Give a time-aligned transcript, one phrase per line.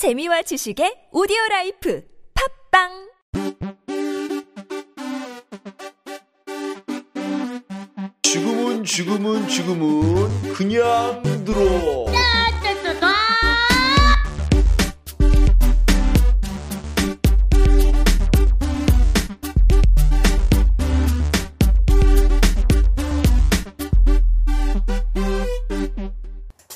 [0.00, 2.02] 재미와 지식의 오디오 라이프
[2.72, 3.10] 팝빵!
[8.22, 12.06] 지금은 지금은 지금은 그냥 들어.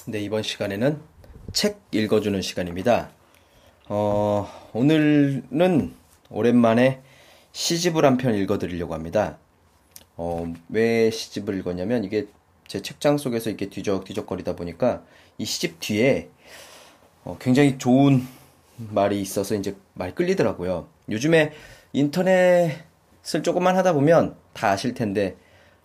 [0.06, 1.13] 네, 이번 시간에는
[1.54, 3.10] 책 읽어주는 시간입니다.
[3.88, 5.94] 어, 오늘은
[6.28, 7.00] 오랜만에
[7.52, 9.38] 시집을 한 편 읽어드리려고 합니다.
[10.16, 12.26] 어, 왜 시집을 읽었냐면 이게
[12.66, 15.04] 제 책장 속에서 이렇게 뒤적뒤적거리다 보니까
[15.38, 16.28] 이 시집 뒤에
[17.22, 18.26] 어, 굉장히 좋은
[18.76, 20.88] 말이 있어서 이제 말 끌리더라고요.
[21.08, 21.52] 요즘에
[21.92, 25.36] 인터넷을 조금만 하다 보면 다 아실 텐데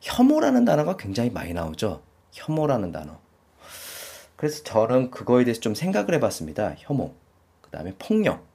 [0.02, 2.02] 혐오라는 단어가 굉장히 많이 나오죠.
[2.32, 3.20] 혐오라는 단어.
[4.40, 6.76] 그래서 저는 그거에 대해서 좀 생각을 해봤습니다.
[6.78, 7.14] 혐오.
[7.60, 8.48] 그 다음에 폭력.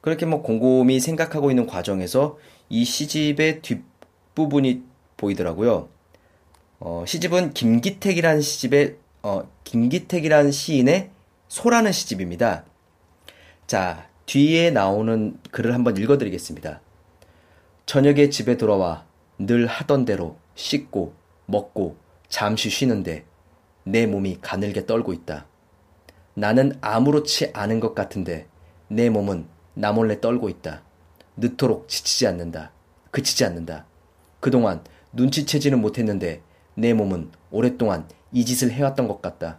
[0.00, 2.38] 그렇게 뭐 곰곰이 생각하고 있는 과정에서
[2.68, 4.84] 이 시집의 뒷부분이
[5.16, 5.88] 보이더라고요.
[6.78, 11.10] 어, 시집은 김기택이라는 시집의, 어, 김기택이라는 시인의
[11.48, 12.64] 소라는 시집입니다.
[13.66, 16.80] 자, 뒤에 나오는 글을 한번 읽어드리겠습니다.
[17.86, 19.04] 저녁에 집에 돌아와
[19.36, 21.12] 늘 하던 대로 씻고,
[21.46, 21.96] 먹고,
[22.28, 23.24] 잠시 쉬는데
[23.84, 25.46] 내 몸이 가늘게 떨고 있다.
[26.34, 28.46] 나는 아무렇지 않은 것 같은데
[28.88, 30.82] 내 몸은 나 몰래 떨고 있다.
[31.36, 32.72] 늦도록 지치지 않는다.
[33.10, 33.86] 그치지 않는다.
[34.40, 36.42] 그동안 눈치채지는 못했는데
[36.74, 39.58] 내 몸은 오랫동안 이 짓을 해왔던 것 같다.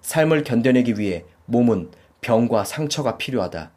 [0.00, 3.70] 삶을 견뎌내기 위해 몸은 병과 상처가 필요하다.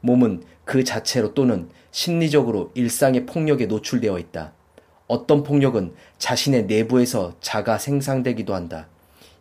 [0.00, 4.52] 몸은 그 자체로 또는 심리적으로 일상의 폭력에 노출되어 있다.
[5.06, 8.88] 어떤 폭력은 자신의 내부에서 자가 생산되기도 한다.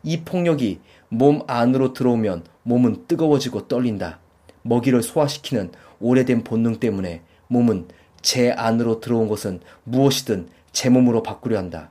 [0.06, 4.20] 이 폭력이 몸 안으로 들어오면 몸은 뜨거워지고 떨린다.
[4.62, 7.88] 먹이를 소화시키는 오래된 본능 때문에 몸은
[8.22, 11.90] 제 안으로 들어온 것은 무엇이든 제 몸으로 바꾸려 한다.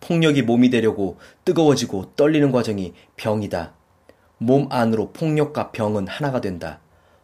[0.00, 1.16] 폭력이 몸이 되려고
[1.46, 3.72] 뜨거워지고 떨리는 과정이 병이다.
[4.36, 6.80] 몸 안으로 폭력과 병은 하나가 된다.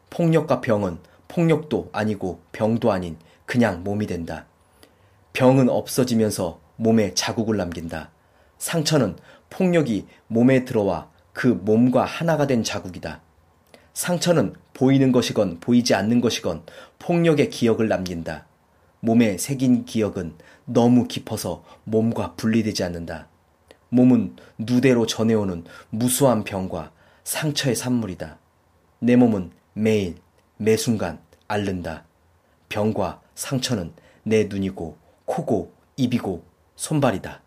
[0.08, 4.46] 폭력과 병은 폭력도 아니고 병도 아닌 그냥 몸이 된다.
[5.34, 8.10] 병은 없어지면서 몸에 자국을 남긴다.
[8.58, 9.16] 상처는
[9.50, 13.20] 폭력이 몸에 들어와 그 몸과 하나가 된 자국이다.
[13.94, 16.62] 상처는 보이는 것이건 보이지 않는 것이건
[16.98, 18.46] 폭력의 기억을 남긴다.
[19.00, 23.28] 몸에 새긴 기억은 너무 깊어서 몸과 분리되지 않는다.
[23.88, 26.92] 몸은 누대로 전해오는 무수한 병과
[27.24, 28.38] 상처의 산물이다.
[29.00, 30.16] 내 몸은 매일,
[30.56, 32.04] 매 순간 앓는다.
[32.68, 33.92] 병과 상처는
[34.24, 36.44] 내 눈이고, 코고, 입이고,
[36.76, 37.40] 손발이다.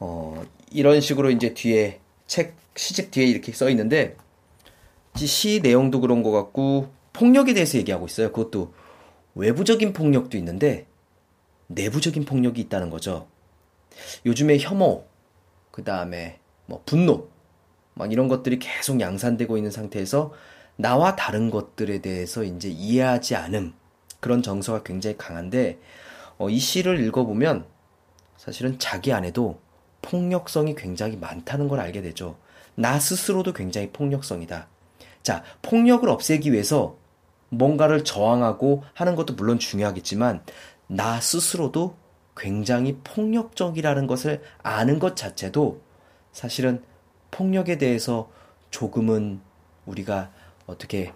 [0.00, 4.16] 어, 이런 식으로 이제 뒤에 책 시집 뒤에 이렇게 써 있는데
[5.14, 8.32] 시 내용도 그런 것 같고 폭력에 대해서 얘기하고 있어요.
[8.32, 8.72] 그것도
[9.34, 10.86] 외부적인 폭력도 있는데
[11.66, 13.28] 내부적인 폭력이 있다는 거죠.
[14.24, 15.04] 요즘에 혐오,
[15.70, 17.28] 그 다음에 뭐 분노,
[17.94, 20.32] 막 이런 것들이 계속 양산되고 있는 상태에서
[20.76, 23.74] 나와 다른 것들에 대해서 이제 이해하지 않음
[24.20, 25.78] 그런 정서가 굉장히 강한데
[26.38, 27.66] 어, 이 시를 읽어보면
[28.38, 29.60] 사실은 자기 안에도
[30.02, 32.36] 폭력성이 굉장히 많다는 걸 알게 되죠.
[32.74, 34.68] 나 스스로도 굉장히 폭력성이다.
[35.22, 36.96] 자, 폭력을 없애기 위해서
[37.50, 40.42] 뭔가를 저항하고 하는 것도 물론 중요하겠지만,
[40.86, 41.96] 나 스스로도
[42.36, 45.80] 굉장히 폭력적이라는 것을 아는 것 자체도
[46.32, 46.82] 사실은
[47.30, 48.30] 폭력에 대해서
[48.70, 49.40] 조금은
[49.86, 50.30] 우리가
[50.66, 51.12] 어떻게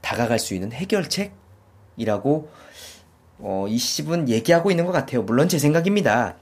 [0.00, 2.48] 다가갈 수 있는 해결책이라고
[3.40, 5.22] 어, 이 시집은 얘기하고 있는 것 같아요.
[5.22, 6.36] 물론 제 생각입니다.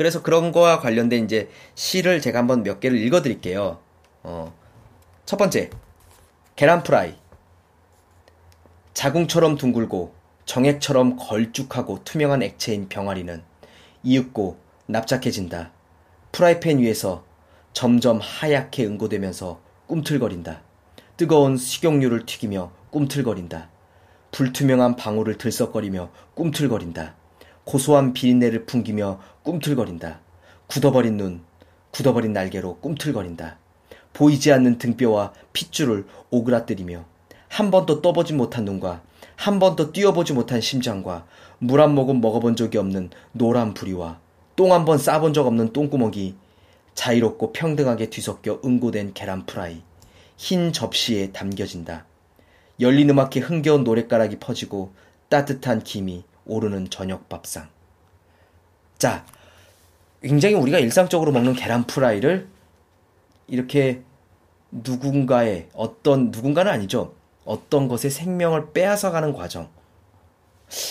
[0.00, 3.80] 그래서 그런 거와 관련된 이제 시를 제가 한번 몇 개를 읽어 드릴게요.
[4.22, 4.54] 어,
[5.26, 5.68] 첫 번째.
[6.56, 7.16] 계란 프라이.
[8.94, 10.14] 자궁처럼 둥글고
[10.46, 13.42] 정액처럼 걸쭉하고 투명한 액체인 병아리는
[14.02, 14.56] 이윽고
[14.86, 15.70] 납작해진다.
[16.32, 17.22] 프라이팬 위에서
[17.74, 20.62] 점점 하얗게 응고되면서 꿈틀거린다.
[21.18, 23.68] 뜨거운 식용유를 튀기며 꿈틀거린다.
[24.32, 27.19] 불투명한 방울을 들썩거리며 꿈틀거린다.
[27.70, 30.18] 고소한 비린내를 풍기며 꿈틀거린다.
[30.66, 31.42] 굳어버린 눈,
[31.92, 33.58] 굳어버린 날개로 꿈틀거린다.
[34.12, 37.04] 보이지 않는 등뼈와 핏줄을 오그라뜨리며
[37.46, 39.02] 한 번도 떠보지 못한 눈과
[39.36, 41.26] 한 번도 뛰어보지 못한 심장과
[41.60, 44.18] 물 한 모금 먹어본 적이 없는 노란 부리와
[44.56, 46.34] 똥 한 번 싸본 적 없는 똥구멍이
[46.94, 49.82] 자유롭고 평등하게 뒤섞여 응고된 계란 프라이
[50.36, 52.04] 흰 접시에 담겨진다.
[52.80, 54.92] 열린 음악에 흥겨운 노랫가락이 퍼지고
[55.28, 57.68] 따뜻한 김이 오르는 저녁 밥상.
[58.98, 59.24] 자,
[60.20, 62.48] 굉장히 우리가 일상적으로 먹는 계란 프라이를
[63.46, 64.02] 이렇게
[64.70, 67.14] 누군가의 어떤 누군가는 아니죠.
[67.44, 69.68] 어떤 것의 생명을 빼앗아 가는 과정.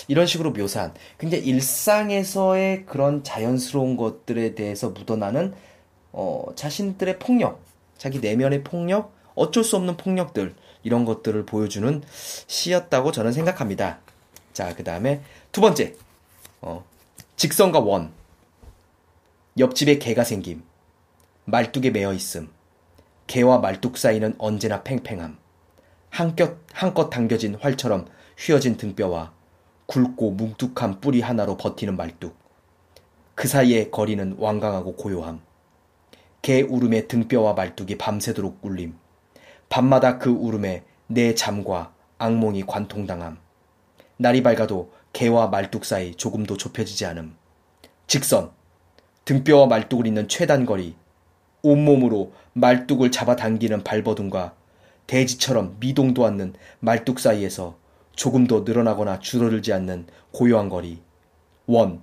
[0.07, 5.53] 이런 식으로 묘사한 굉장히 일상에서의 그런 자연스러운 것들에 대해서 묻어나는
[6.11, 7.61] 어, 자신들의 폭력,
[7.97, 10.53] 자기 내면의 폭력, 어쩔 수 없는 폭력들
[10.83, 12.01] 이런 것들을 보여주는
[12.47, 13.99] 시였다고 저는 생각합니다.
[14.59, 15.21] 자, 그 다음에
[15.53, 15.95] 두 번째,
[16.59, 16.83] 어,
[17.37, 18.11] 직선과 원.
[19.57, 20.63] 옆집에 개가 생김.
[21.45, 22.49] 말뚝에 매어 있음.
[23.27, 25.37] 개와 말뚝 사이는 언제나 팽팽함.
[26.09, 28.07] 한껏, 한껏 당겨진 활처럼
[28.37, 29.31] 휘어진 등뼈와
[29.85, 32.35] 굵고 뭉툭한 뿌리 하나로 버티는 말뚝.
[33.35, 35.39] 그 사이의 거리는 완강하고 고요함.
[36.41, 38.97] 개 울음에 등뼈와 말뚝이 밤새도록 울림.
[39.69, 43.37] 밤마다 그 울음에 내 잠과 악몽이 관통당함.
[44.21, 47.37] 날이 밝아도 개와 말뚝 사이 조금도 좁혀지지 않음.
[48.05, 48.51] 직선.
[49.23, 50.95] 등뼈와 말뚝을 잇는 최단 거리.
[51.61, 54.55] 온몸으로 말뚝을 잡아당기는 발버둥과
[55.07, 57.77] 대지처럼 미동도 않는 말뚝 사이에서
[58.13, 61.01] 조금 더 늘어나거나 줄어들지 않는 고요한 거리.
[61.65, 62.01] 원.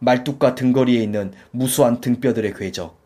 [0.00, 2.98] 말뚝과 등거리에 있는 무수한 등뼈들의 궤적.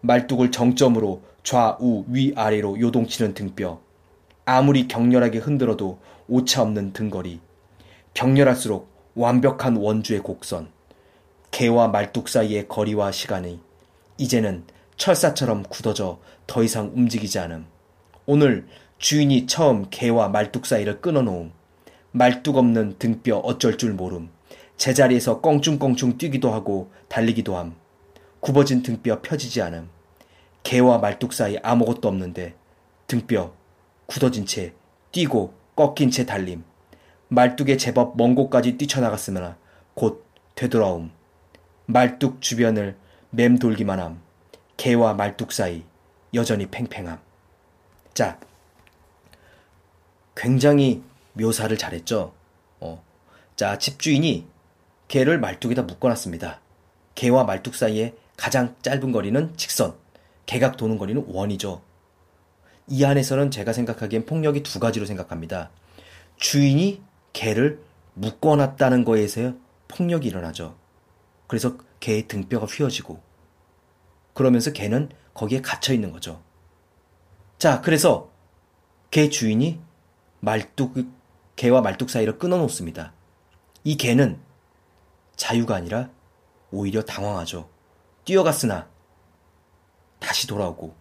[0.00, 3.82] 말뚝을 정점으로 좌우 위아래로 요동치는 등뼈.
[4.46, 5.98] 아무리 격렬하게 흔들어도
[6.28, 7.40] 오차 없는 등거리.
[8.14, 10.68] 격렬할수록 완벽한 원주의 곡선.
[11.50, 13.60] 개와 말뚝 사이의 거리와 시간이
[14.16, 14.64] 이제는
[14.96, 17.66] 철사처럼 굳어져 더 이상 움직이지 않음.
[18.26, 18.66] 오늘
[18.98, 21.52] 주인이 처음 개와 말뚝 사이를 끊어놓음.
[22.12, 24.30] 말뚝 없는 등뼈 어쩔 줄 모름.
[24.76, 27.76] 제자리에서 껑충껑충 뛰기도 하고 달리기도 함.
[28.40, 29.88] 굽어진 등뼈 펴지지 않음.
[30.62, 32.54] 개와 말뚝 사이 아무것도 없는데
[33.06, 33.52] 등뼈
[34.06, 34.72] 굳어진 채
[35.12, 36.64] 뛰고 꺾인 채 달림.
[37.28, 39.56] 말뚝에 제법 먼 곳까지 뛰쳐나갔으나
[39.94, 40.24] 곧
[40.54, 41.10] 되돌아옴.
[41.86, 42.96] 말뚝 주변을
[43.30, 44.20] 맴돌기만 함.
[44.76, 45.84] 개와 말뚝 사이
[46.32, 47.20] 여전히 팽팽함.
[48.12, 48.38] 자,
[50.36, 51.02] 굉장히
[51.34, 52.32] 묘사를 잘했죠.
[52.80, 53.02] 어.
[53.56, 54.46] 자, 집주인이
[55.08, 56.60] 개를 말뚝에다 묶어놨습니다.
[57.14, 59.94] 개와 말뚝 사이에 가장 짧은 거리는 직선,
[60.46, 61.82] 개각 도는 거리는 원이죠.
[62.86, 65.70] 이 안에서는 제가 생각하기엔 폭력이 두 가지로 생각합니다.
[66.36, 67.02] 주인이
[67.32, 67.82] 개를
[68.14, 69.54] 묶어놨다는 거에서
[69.88, 70.76] 폭력이 일어나죠.
[71.46, 73.20] 그래서 개의 등뼈가 휘어지고
[74.34, 76.42] 그러면서 개는 거기에 갇혀 있는 거죠.
[77.58, 78.30] 자, 그래서
[79.10, 79.80] 개 주인이
[80.40, 80.94] 말뚝
[81.56, 83.12] 개와 말뚝 사이를 끊어 놓습니다.
[83.84, 84.38] 이 개는
[85.36, 86.10] 자유가 아니라
[86.70, 87.68] 오히려 당황하죠.
[88.24, 88.88] 뛰어갔으나
[90.18, 90.94] 다시 돌아오고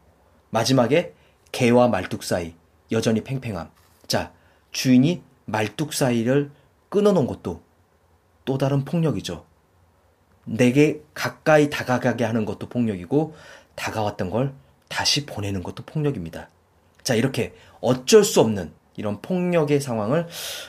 [0.49, 1.15] 마지막에
[1.53, 2.53] 개와 말뚝 사이
[2.91, 3.69] 여전히 팽팽함.
[4.07, 4.33] 자,
[4.71, 6.51] 주인이 말뚝 사이를
[6.89, 7.61] 끊어놓은 것도
[8.43, 9.45] 또 다른 폭력이죠.
[10.43, 13.35] 내게 가까이 다가가게 하는 것도 폭력이고
[13.75, 14.53] 다가왔던 걸
[14.89, 16.49] 다시 보내는 것도 폭력입니다.
[17.01, 20.27] 자, 이렇게 어쩔 수 없는 이런 폭력의 상황을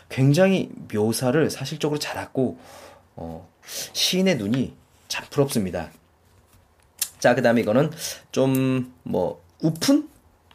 [0.08, 2.58] 굉장히 묘사를 사실적으로 잘하고
[3.16, 4.74] 어, 시인의 눈이
[5.08, 5.90] 참 부럽습니다.
[7.18, 7.90] 자, 그 다음에 이거는
[8.30, 10.08] 좀 뭐 우픈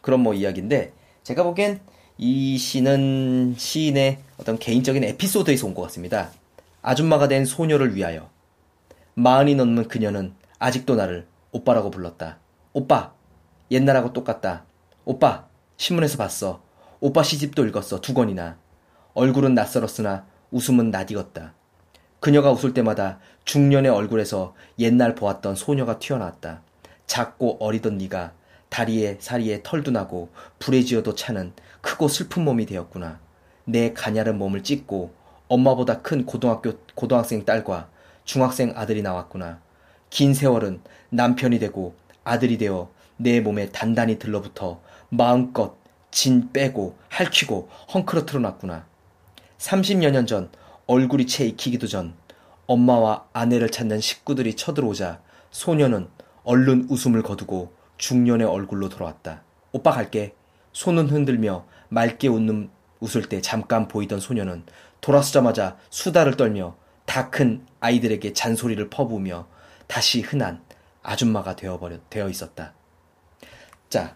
[0.09, 0.91] 그런 뭐 이야기인데
[1.21, 1.81] 제가 보기엔
[2.17, 6.31] 이 시는 시인의 어떤 개인적인 에피소드에서 온 것 같습니다.
[6.81, 8.27] 아줌마가 된 소녀를 위하여
[9.13, 12.39] 마흔이 넘는 그녀는 아직도 나를 오빠라고 불렀다.
[12.73, 13.13] 오빠,
[13.69, 14.65] 옛날하고 똑같다.
[15.05, 15.45] 오빠,
[15.77, 16.63] 신문에서 봤어.
[16.99, 18.01] 오빠 시집도 읽었어.
[18.01, 18.57] 두 권이나.
[19.13, 21.53] 얼굴은 낯설었으나 웃음은 낯익었다.
[22.19, 26.63] 그녀가 웃을 때마다 중년의 얼굴에서 옛날 보았던 소녀가 튀어나왔다.
[27.05, 28.33] 작고 어리던 네가
[28.69, 33.19] 다리에 사리에 털도 나고 불에 지어도 차는 크고 슬픈 몸이 되었구나.
[33.65, 35.13] 내 가냐른 몸을 찢고
[35.47, 37.89] 엄마보다 큰 고등학교 고등학생 딸과
[38.23, 39.59] 중학생 아들이 나왔구나.
[40.09, 45.75] 긴 세월은 남편이 되고 아들이 되어 내 몸에 단단히 들러붙어 마음껏
[46.11, 48.85] 진 빼고 할퀴고 헝클어트러 놨구나.
[49.57, 50.49] 30여 년 전
[50.87, 52.13] 얼굴이 채 익히기도 전
[52.65, 55.21] 엄마와 아내를 찾는 식구들이 쳐들어오자
[55.51, 56.07] 소녀는
[56.43, 59.43] 얼른 웃음을 거두고 중년의 얼굴로 돌아왔다.
[59.71, 60.33] 오빠 갈게.
[60.73, 64.63] 손은 흔들며 맑게 웃는 웃을 때 잠깐 보이던 소녀는
[65.01, 66.75] 돌아서자마자 수다를 떨며
[67.05, 69.47] 다 큰 아이들에게 잔소리를 퍼부으며
[69.87, 70.61] 다시 흔한
[71.01, 72.73] 아줌마가 되어버려 되어 있었다.
[73.89, 74.15] 자,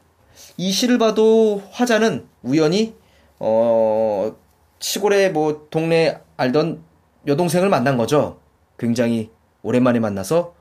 [0.58, 2.96] 이 시를 봐도 화자는 우연히
[3.40, 4.36] 어
[4.80, 6.84] 시골에 뭐 동네 알던
[7.26, 8.40] 여동생을 만난 거죠.
[8.78, 9.32] 굉장히
[9.64, 10.54] 오랜만에 만나서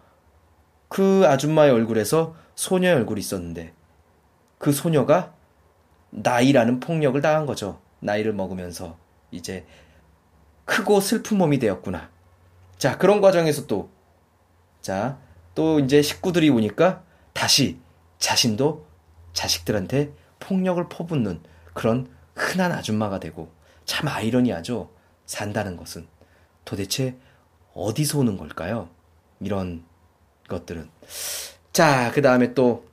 [0.88, 3.73] 그 아줌마의 얼굴에서 소녀의 얼굴이 있었는데
[4.59, 5.35] 그 소녀가
[6.11, 7.80] 나이라는 폭력을 당한 거죠.
[8.00, 8.97] 나이를 먹으면서
[9.30, 9.66] 이제
[10.64, 12.11] 크고 슬픈 몸이 되었구나.
[12.78, 13.90] 자, 그런 과정에서 또,
[14.80, 15.18] 자,
[15.54, 17.78] 또 이제 식구들이 오니까 다시
[18.18, 18.87] 자신도
[19.32, 21.42] 자식들한테 폭력을 퍼붓는
[21.75, 23.50] 그런 흔한 아줌마가 되고
[23.85, 24.90] 참 아이러니하죠.
[25.26, 26.06] 산다는 것은
[26.64, 27.16] 도대체
[27.75, 28.88] 어디서 오는 걸까요?
[29.40, 29.85] 이런
[30.49, 30.90] 것들은.
[31.73, 32.87] 자, 그 다음에 또,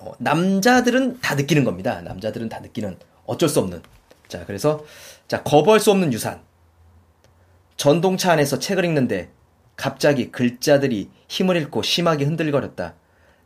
[0.00, 2.00] 어, 남자들은 다 느끼는 겁니다.
[2.02, 3.80] 남자들은 다 느끼는 어쩔 수 없는.
[4.26, 4.84] 자, 그래서,
[5.28, 6.40] 자, 거부할 수 없는 유산.
[7.76, 9.30] 전동차 안에서 책을 읽는데
[9.76, 12.94] 갑자기 글자들이 힘을 잃고 심하게 흔들거렸다.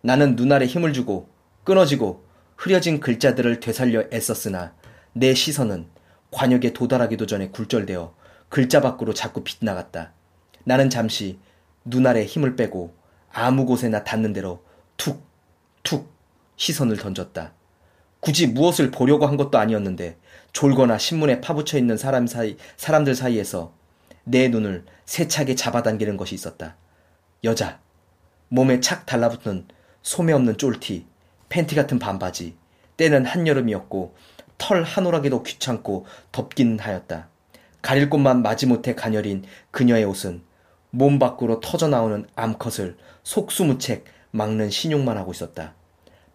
[0.01, 1.29] 나는 눈알에 힘을 주고
[1.65, 2.25] 끊어지고
[2.57, 4.75] 흐려진 글자들을 되살려 애썼으나
[5.13, 5.87] 내 시선은
[6.31, 8.15] 관역에 도달하기도 전에 굴절되어
[8.49, 10.13] 글자 밖으로 자꾸 빗나갔다.
[10.65, 11.39] 나는 잠시
[11.85, 12.98] 눈알에 힘을 빼고
[13.39, 14.65] 아무 곳에나 닿는 대로
[14.97, 15.25] 툭,
[15.83, 16.13] 툭
[16.57, 17.53] 시선을 던졌다.
[18.21, 20.19] 굳이 무엇을 보려고 한 것도 아니었는데
[20.53, 23.73] 졸거나 신문에 파묻혀 있는 사람 사이, 사람들 사이에서
[24.25, 26.77] 내 눈을 세차게 잡아당기는 것이 있었다.
[27.45, 27.81] 여자.
[28.49, 29.67] 몸에 착 달라붙는
[30.03, 31.07] 소매 없는 쫄티,
[31.49, 32.57] 팬티 같은 반바지.
[32.97, 34.17] 때는 한여름이었고
[34.59, 37.29] 털 한오라기도 귀찮고 덥긴 하였다.
[37.81, 40.43] 가릴 곳만 마지못해 가녀린 그녀의 옷은
[40.91, 45.75] 몸 밖으로 터져 나오는 암컷을 속수무책 막는 신용만 하고 있었다.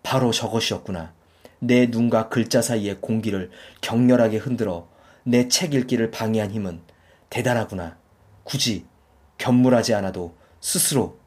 [0.03, 1.13] 바로 저것이었구나.
[1.59, 3.49] 내 눈과 글자 사이의 공기를
[3.81, 4.89] 격렬하게 흔들어
[5.23, 6.81] 내 책 읽기를 방해한 힘은
[7.29, 7.97] 대단하구나.
[8.43, 8.85] 굳이
[9.37, 11.17] 견물하지 않아도 스스로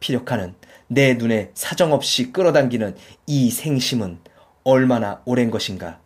[0.00, 0.54] 피력하는
[0.86, 2.96] 내 눈에 사정없이 끌어당기는
[3.26, 4.20] 이 생심은
[4.62, 6.00] 얼마나 오랜 것인가.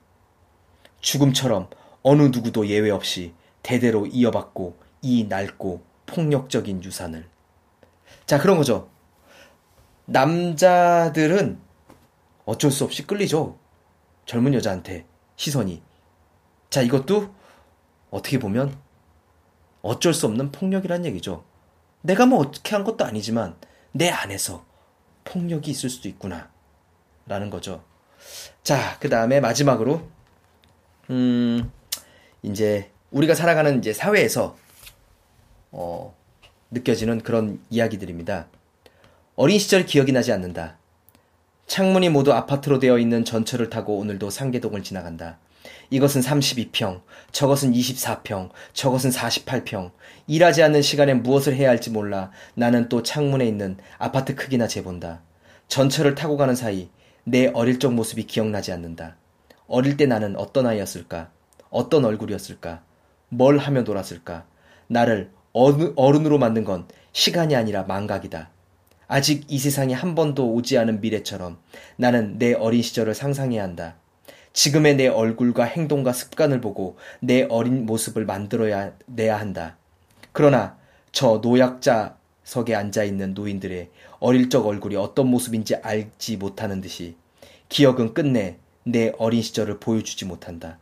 [1.00, 1.68] 죽음처럼
[2.02, 7.28] 어느 누구도 예외 없이 대대로 이어받고 이 낡고 폭력적인 유산을.
[8.26, 8.90] 자, 그런 거죠.
[10.06, 11.60] 남자들은
[12.44, 13.58] 어쩔 수 없이 끌리죠.
[14.26, 15.82] 젊은 여자한테 시선이.
[16.68, 17.34] 자, 이것도
[18.10, 18.76] 어떻게 보면
[19.82, 21.44] 어쩔 수 없는 폭력이란 얘기죠.
[22.02, 23.56] 내가 뭐 어떻게 한 것도 아니지만
[23.92, 24.64] 내 안에서
[25.24, 26.50] 폭력이 있을 수도 있구나.
[27.26, 27.84] 라는 거죠.
[28.62, 30.02] 자, 그 다음에 마지막으로,
[31.10, 31.70] 음,
[32.42, 34.56] 이제 우리가 살아가는 이제 사회에서,
[35.72, 36.14] 어,
[36.70, 38.48] 느껴지는 그런 이야기들입니다.
[39.36, 40.76] 어린 시절 기억이 나지 않는다.
[41.66, 45.38] 창문이 모두 아파트로 되어 있는 전철을 타고 오늘도 상계동을 지나간다.
[45.90, 49.92] 이것은 32평, 저것은 24평, 저것은 48평.
[50.26, 55.22] 일하지 않는 시간에 무엇을 해야 할지 몰라 나는 또 창문에 있는 아파트 크기나 재본다.
[55.68, 56.88] 전철을 타고 가는 사이
[57.24, 59.16] 내 어릴 적 모습이 기억나지 않는다.
[59.66, 61.30] 어릴 때 나는 어떤 아이였을까?
[61.70, 62.82] 어떤 얼굴이었을까?
[63.28, 64.44] 뭘 하며 놀았을까?
[64.88, 68.50] 나를 어른으로 만든 건 시간이 아니라 망각이다.
[69.08, 71.58] 아직 이 세상에 한 번도 오지 않은 미래처럼
[71.96, 73.96] 나는 내 어린 시절을 상상해야 한다.
[74.52, 79.76] 지금의 내 얼굴과 행동과 습관을 보고 내 어린 모습을 만들어야 내야 한다.
[80.32, 80.78] 그러나
[81.12, 83.90] 저 노약자석에 앉아 있는 노인들의
[84.20, 87.16] 어릴 적 얼굴이 어떤 모습인지 알지 못하는 듯이
[87.68, 90.78] 기억은 끝내 내 어린 시절을 보여주지 못한다.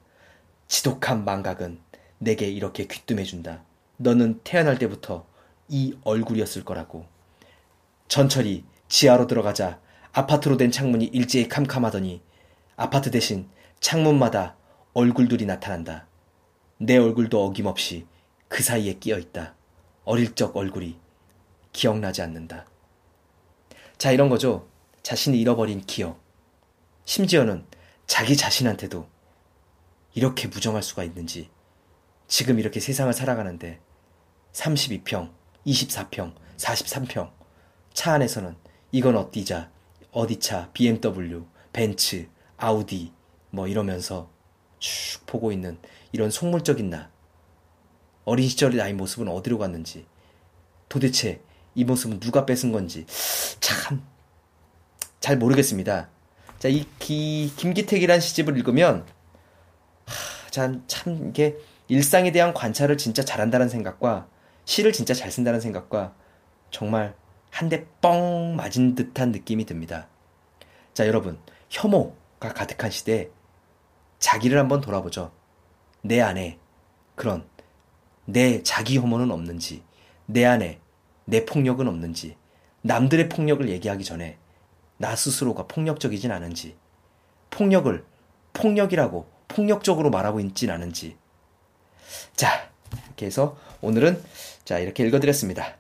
[0.66, 1.78] 지독한 망각은
[2.18, 3.62] 내게 이렇게 귀뜸해준다.
[3.98, 5.26] 너는 태어날 때부터
[5.68, 7.06] 이 얼굴이었을 거라고.
[8.08, 9.80] 전철이 지하로 들어가자
[10.12, 12.22] 아파트로 된 창문이 일제히 캄캄하더니
[12.76, 13.48] 아파트 대신
[13.80, 14.56] 창문마다
[14.94, 16.06] 얼굴들이 나타난다.
[16.78, 18.06] 내 얼굴도 어김없이
[18.48, 19.54] 그 사이에 끼어 있다.
[20.04, 20.98] 어릴 적 얼굴이
[21.72, 22.66] 기억나지 않는다.
[23.98, 24.68] 자, 이런 거죠.
[25.02, 26.20] 자신이 잃어버린 기억.
[27.04, 27.66] 심지어는
[28.06, 29.08] 자기 자신한테도
[30.14, 31.50] 이렇게 무정할 수가 있는지.
[32.26, 33.80] 지금 이렇게 세상을 살아가는데
[34.52, 35.30] 32평,
[35.66, 37.30] 24평, 43평.
[37.92, 38.56] 차 안에서는
[38.92, 39.70] 이건 어디자,
[40.12, 43.12] 어디차, BMW, 벤츠, 아우디,
[43.50, 44.30] 뭐 이러면서
[44.78, 45.78] 쭉 보고 있는
[46.12, 47.10] 이런 속물적인 나.
[48.24, 50.06] 어린 시절의 나의 모습은 어디로 갔는지.
[50.88, 51.40] 도대체
[51.74, 53.06] 이 모습은 누가 뺏은 건지.
[53.60, 54.04] 참,
[55.20, 56.08] 잘 모르겠습니다.
[56.58, 59.06] 자, 이 기, 김기택이란 시집을 읽으면,
[60.06, 61.56] 하, 참, 참, 이게
[61.88, 64.28] 일상에 대한 관찰을 진짜 잘한다는 생각과,
[64.68, 66.14] 시를 진짜 잘 쓴다는 생각과,
[66.70, 67.16] 정말
[67.50, 70.08] 한 대 뻥 맞은 듯한 느낌이 듭니다.
[70.92, 71.38] 자, 여러분,
[71.70, 73.30] 혐오가 가득한 시대에
[74.18, 75.32] 자기를 한번 돌아보죠.
[76.02, 76.58] 내 안에
[77.14, 77.48] 그런
[78.26, 79.82] 내 자기 혐오는 없는지,
[80.26, 80.80] 내 안에
[81.24, 82.36] 내 폭력은 없는지,
[82.82, 84.36] 남들의 폭력을 얘기하기 전에
[84.98, 86.76] 나 스스로가 폭력적이진 않은지,
[87.48, 88.04] 폭력을
[88.52, 91.16] 폭력이라고 폭력적으로 말하고 있진 않은지.
[92.36, 92.70] 자,
[93.06, 94.22] 이렇게 해서 오늘은
[94.68, 95.78] 자, 이렇게 읽어드렸습니다.